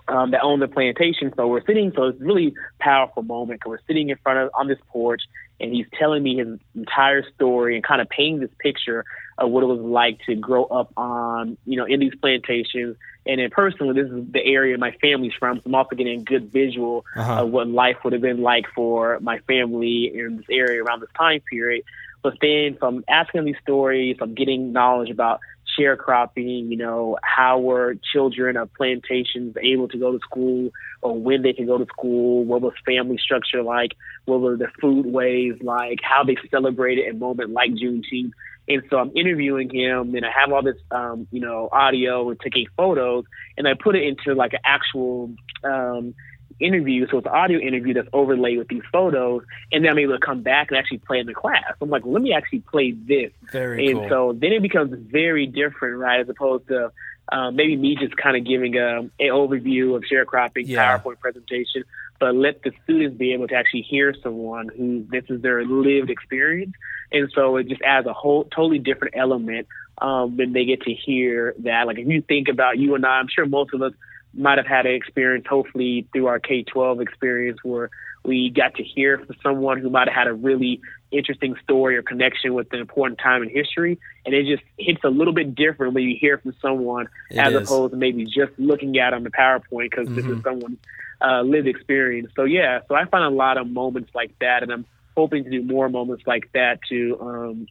[0.07, 1.33] um, that owned the plantation.
[1.35, 4.49] So we're sitting, so it's a really powerful moment because we're sitting in front of
[4.53, 5.23] on this porch,
[5.59, 9.05] and he's telling me his entire story and kind of painting this picture
[9.37, 12.95] of what it was like to grow up on, you know, in these plantations.
[13.25, 16.23] And then personally, this is the area my family's from, so I'm also getting a
[16.23, 17.43] good visual uh-huh.
[17.43, 21.09] of what life would have been like for my family in this area around this
[21.17, 21.83] time period.
[22.21, 25.41] But then from asking these stories, I'm getting knowledge about
[25.77, 30.71] sharecropping, you know, how were children of plantations able to go to school
[31.01, 33.91] or when they could go to school, what was family structure like,
[34.25, 38.31] what were the food ways like, how they celebrated a moment like Juneteenth.
[38.67, 42.39] And so I'm interviewing him and I have all this, um, you know, audio and
[42.39, 43.25] taking photos
[43.57, 45.31] and I put it into like an actual,
[45.63, 46.15] um,
[46.59, 47.07] interview.
[47.09, 50.25] So it's an audio interview that's overlaid with these photos, and then I'm able to
[50.25, 51.63] come back and actually play in the class.
[51.81, 53.31] I'm like, let me actually play this.
[53.51, 54.09] Very and cool.
[54.09, 56.21] so then it becomes very different, right?
[56.21, 56.91] As opposed to
[57.31, 60.97] um, maybe me just kind of giving a, um, an overview of sharecropping yeah.
[60.97, 61.83] PowerPoint presentation,
[62.19, 66.09] but let the students be able to actually hear someone who this is their lived
[66.09, 66.73] experience.
[67.11, 70.93] And so it just adds a whole totally different element um, when they get to
[70.93, 71.87] hear that.
[71.87, 73.93] Like if you think about you and I, I'm sure most of us
[74.33, 77.89] might have had an experience, hopefully through our K 12 experience, where
[78.23, 80.81] we got to hear from someone who might have had a really
[81.17, 83.99] interesting story or connection with an important time in history.
[84.25, 87.53] And it just hits a little bit different when you hear from someone it as
[87.53, 87.61] is.
[87.63, 90.15] opposed to maybe just looking at on the PowerPoint because mm-hmm.
[90.15, 90.41] this is mm-hmm.
[90.41, 90.77] someone's
[91.21, 92.31] uh, lived experience.
[92.35, 95.49] So, yeah, so I find a lot of moments like that, and I'm hoping to
[95.49, 97.67] do more moments like that to um,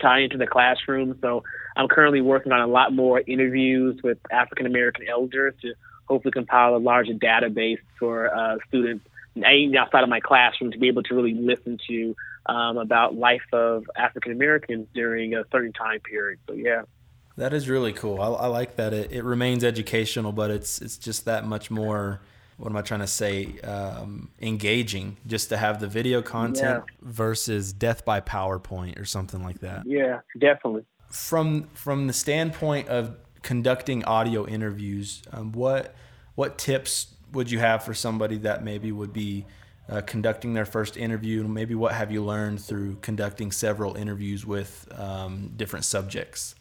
[0.00, 1.18] tie into the classroom.
[1.20, 1.42] So
[1.76, 5.74] I'm currently working on a lot more interviews with African American elders to
[6.06, 9.04] hopefully compile a larger database for uh, students
[9.44, 12.14] outside of my classroom to be able to really listen to
[12.46, 16.38] um, about life of African Americans during a certain time period.
[16.48, 16.82] So yeah.
[17.36, 18.20] That is really cool.
[18.20, 22.20] I, I like that it, it remains educational, but it's it's just that much more
[22.56, 23.60] what am I trying to say?
[23.60, 26.94] Um, engaging just to have the video content yeah.
[27.02, 29.82] versus death by PowerPoint or something like that.
[29.86, 30.84] Yeah, definitely.
[31.10, 35.94] From from the standpoint of conducting audio interviews, um, what
[36.34, 39.46] what tips would you have for somebody that maybe would be
[39.88, 41.46] uh, conducting their first interview?
[41.46, 46.56] Maybe what have you learned through conducting several interviews with um, different subjects?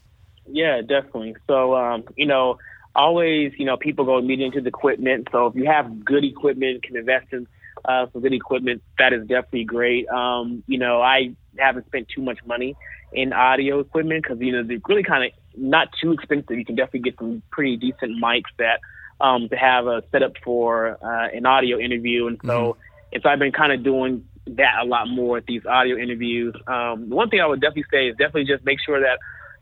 [0.47, 1.35] Yeah, definitely.
[1.47, 2.59] So um, you know
[2.95, 5.27] always, you know, people go immediately into the equipment.
[5.31, 7.47] So if you have good equipment, can invest in
[7.83, 10.07] uh, some good equipment, that is definitely great.
[10.07, 12.75] Um, you know, I haven't spent too much money
[13.11, 16.57] in audio equipment because, you know, they're really kind of not too expensive.
[16.57, 18.79] You can definitely get some pretty decent mics that
[19.19, 22.27] um, to have a setup for uh, an audio interview.
[22.27, 22.79] And so, mm-hmm.
[23.13, 26.55] and so I've been kind of doing that a lot more at these audio interviews.
[26.67, 29.19] Um, one thing I would definitely say is definitely just make sure that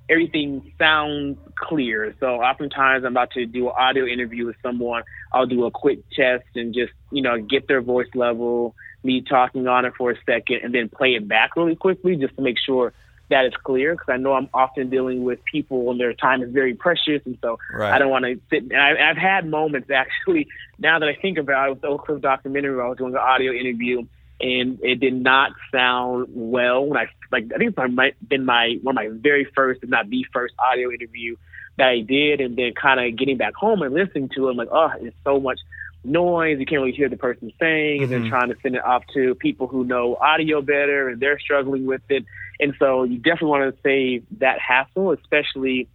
[0.10, 2.14] everything sounds clear.
[2.20, 5.04] So oftentimes I'm about to do an audio interview with someone.
[5.32, 9.68] I'll do a quick test and just, you know, get their voice level, me talking
[9.68, 12.58] on it for a second and then play it back really quickly just to make
[12.60, 12.94] sure
[13.30, 16.52] that is clear because I know I'm often dealing with people and their time is
[16.52, 17.94] very precious, and so right.
[17.94, 18.64] I don't want to sit.
[18.64, 20.48] And I, have had moments actually.
[20.80, 23.20] Now that I think about it, with the Oak Cliff documentary, I was doing an
[23.20, 24.00] audio interview,
[24.42, 26.86] and it did not sound well.
[26.86, 29.90] When I like, I think it might been my one of my very first, if
[29.90, 31.38] not the first, audio interview
[31.78, 34.58] that I did, and then kind of getting back home and listening to it, I'm
[34.58, 35.60] like, oh, it's so much
[36.04, 36.60] noise.
[36.60, 38.14] You can't really hear the person saying, mm-hmm.
[38.14, 41.40] and then trying to send it off to people who know audio better, and they're
[41.40, 42.26] struggling with it.
[42.64, 45.90] And so you definitely want to save that hassle, especially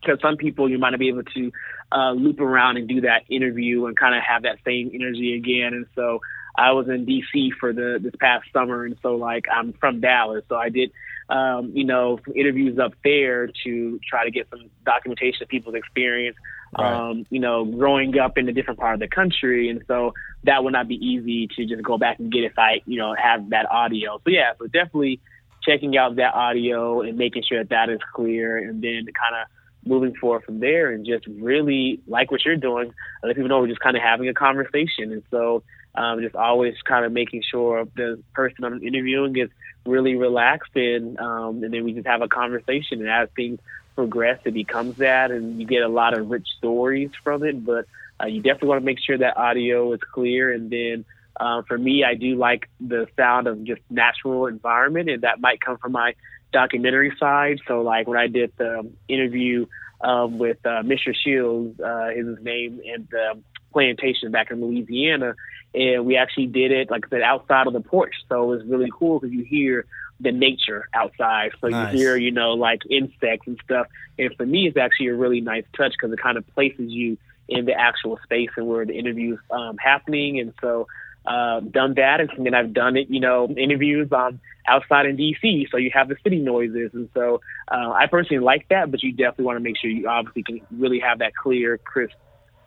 [0.00, 1.52] because some people you might not be able to
[1.92, 5.74] uh, loop around and do that interview and kind of have that same energy again.
[5.74, 6.20] And so
[6.56, 10.44] I was in DC for the this past summer, and so like I'm from Dallas,
[10.48, 10.92] so I did
[11.28, 15.74] um, you know some interviews up there to try to get some documentation of people's
[15.74, 16.36] experience.
[16.76, 16.90] Right.
[16.90, 20.64] Um, you know, growing up in a different part of the country, and so that
[20.64, 23.50] would not be easy to just go back and get if I, you know, have
[23.50, 24.20] that audio.
[24.24, 25.20] So yeah, so definitely
[25.68, 29.48] checking out that audio and making sure that that is clear, and then kind of
[29.84, 32.92] moving forward from there, and just really like what you're doing,
[33.22, 35.62] let people know we're just kind of having a conversation, and so
[35.94, 39.50] um, just always kind of making sure the person I'm interviewing is
[39.86, 43.58] really relaxed, and um, and then we just have a conversation, and as things
[43.94, 47.86] progress, it becomes that, and you get a lot of rich stories from it, but
[48.22, 51.04] uh, you definitely want to make sure that audio is clear, and then
[51.38, 55.60] uh, for me, I do like the sound of just natural environment, and that might
[55.60, 56.14] come from my
[56.52, 57.60] documentary side.
[57.66, 59.66] So, like when I did the interview
[60.00, 61.14] um, with uh, Mr.
[61.14, 63.40] Shields, uh, is his name, and the
[63.72, 65.34] plantation back in Louisiana,
[65.74, 68.14] and we actually did it, like I said, outside of the porch.
[68.28, 69.86] So it was really cool because you hear
[70.20, 71.52] the nature outside.
[71.60, 71.92] So nice.
[71.92, 73.86] you hear, you know, like insects and stuff.
[74.18, 77.18] And for me, it's actually a really nice touch because it kind of places you
[77.48, 80.40] in the actual space and where the interview's um, happening.
[80.40, 80.86] And so
[81.26, 85.70] uh, done that, and then I've done it, you know, interviews um, outside in DC,
[85.70, 87.40] so you have the city noises, and so
[87.70, 88.90] uh, I personally like that.
[88.90, 92.14] But you definitely want to make sure you obviously can really have that clear, crisp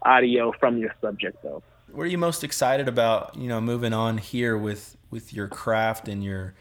[0.03, 1.63] audio from your subject, though.
[1.91, 3.35] What are you most excited about?
[3.35, 6.53] You know, moving on here with with your craft and your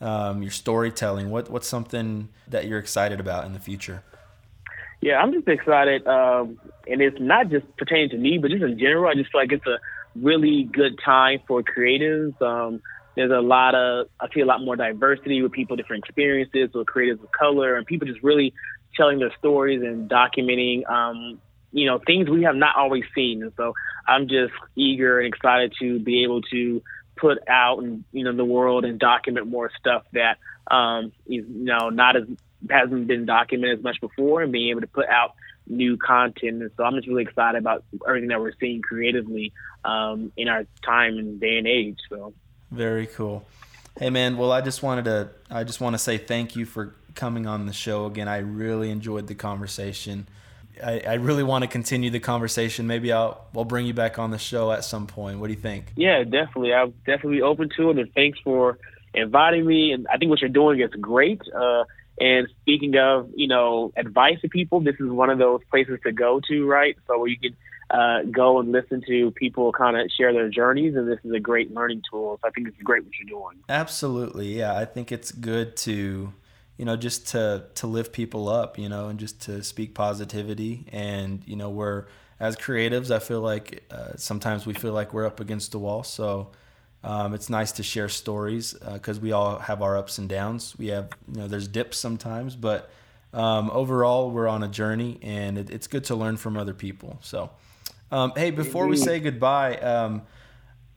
[0.00, 1.30] um, your storytelling.
[1.30, 4.02] What what's something that you're excited about in the future?
[5.00, 8.78] Yeah, I'm just excited, um, and it's not just pertaining to me, but just in
[8.78, 9.06] general.
[9.06, 9.78] I just feel like it's a
[10.14, 12.40] really good time for creatives.
[12.40, 12.80] Um,
[13.16, 16.86] there's a lot of, I see a lot more diversity with people, different experiences with
[16.86, 18.52] creatives of color, and people just really
[18.96, 21.40] telling their stories and documenting, um,
[21.72, 23.42] you know, things we have not always seen.
[23.42, 23.74] And so
[24.06, 26.82] I'm just eager and excited to be able to
[27.16, 30.38] put out and, you know, the world and document more stuff that,
[30.74, 32.24] um, is, you know, not as,
[32.70, 35.34] hasn't been documented as much before and being able to put out
[35.66, 36.62] new content.
[36.62, 39.52] And so I'm just really excited about everything that we're seeing creatively
[39.84, 41.98] um, in our time and day and age.
[42.08, 42.34] So
[42.70, 43.46] very cool.
[43.98, 46.94] Hey man, well I just wanted to I just want to say thank you for
[47.14, 48.28] coming on the show again.
[48.28, 50.26] I really enjoyed the conversation.
[50.82, 52.86] I, I really want to continue the conversation.
[52.86, 55.38] Maybe I'll I'll bring you back on the show at some point.
[55.38, 55.92] What do you think?
[55.96, 56.74] Yeah, definitely.
[56.74, 58.78] I'm definitely open to it, and thanks for
[59.14, 59.92] inviting me.
[59.92, 61.40] And I think what you're doing is great.
[61.54, 61.84] Uh,
[62.20, 66.12] and speaking of, you know, advice to people, this is one of those places to
[66.12, 66.96] go to, right?
[67.06, 67.56] So where you can
[67.90, 71.40] uh, go and listen to people kind of share their journeys, and this is a
[71.40, 72.38] great learning tool.
[72.40, 73.62] So I think it's great what you're doing.
[73.68, 74.76] Absolutely, yeah.
[74.76, 76.32] I think it's good to,
[76.76, 80.86] you know, just to to lift people up, you know, and just to speak positivity.
[80.92, 82.06] And you know, we're
[82.40, 86.02] as creatives, I feel like uh, sometimes we feel like we're up against the wall.
[86.02, 86.50] So
[87.04, 90.74] um, it's nice to share stories because uh, we all have our ups and downs.
[90.78, 92.90] We have, you know, there's dips sometimes, but
[93.34, 97.18] um, overall, we're on a journey, and it, it's good to learn from other people.
[97.20, 97.50] So,
[98.10, 100.22] um, hey, before we say goodbye, um,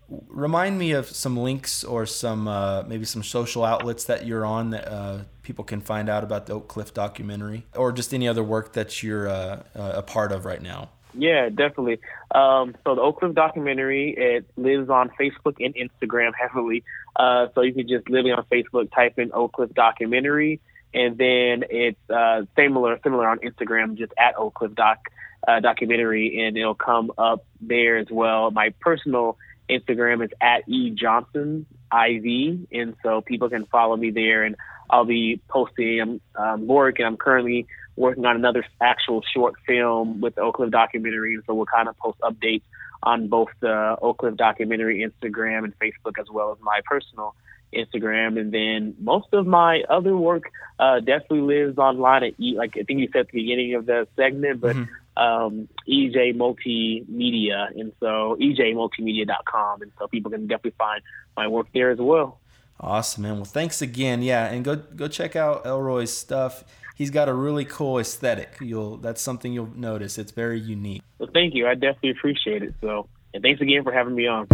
[0.08, 4.70] remind me of some links or some uh, maybe some social outlets that you're on
[4.70, 8.44] that uh, people can find out about the Oak Cliff documentary, or just any other
[8.44, 10.90] work that you're uh, uh a part of right now.
[11.18, 12.00] Yeah, definitely.
[12.34, 16.84] Um, so the Oak Cliff documentary, it lives on Facebook and Instagram heavily.
[17.16, 20.62] Uh, so you can just literally on Facebook type in Oak Cliff documentary,
[20.94, 25.00] and then it's uh, similar similar on Instagram, just at Oak Cliff doc
[25.48, 28.52] uh, documentary, and it'll come up there as well.
[28.52, 29.38] My personal
[29.68, 34.56] Instagram is at e johnson iv, and so people can follow me there, and
[34.90, 37.66] I'll be posting um, work, and I'm currently
[37.98, 41.90] working on another actual short film with the Oak Cliff documentary, and so we'll kind
[41.90, 42.62] of post updates
[43.04, 47.36] on both the Oak Cliff documentary Instagram and Facebook, as well as my personal
[47.74, 48.40] Instagram.
[48.40, 52.84] And then most of my other work uh, definitely lives online at e- like I
[52.84, 55.22] think you said at the beginning of the segment, but mm-hmm.
[55.22, 61.02] um, EJ Multimedia, and so EJMultimedia.com, and so people can definitely find
[61.36, 62.40] my work there as well.
[62.80, 63.36] Awesome, man.
[63.38, 64.22] Well, thanks again.
[64.22, 66.64] Yeah, and go go check out Elroy's stuff
[66.98, 68.58] he's got a really cool aesthetic.
[68.60, 70.18] You'll that's something you'll notice.
[70.18, 71.04] It's very unique.
[71.20, 71.68] Well, thank you.
[71.68, 72.74] I definitely appreciate it.
[72.82, 74.48] So, and thanks again for having me on.